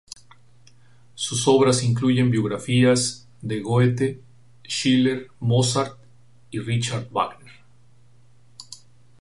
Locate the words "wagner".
7.11-7.53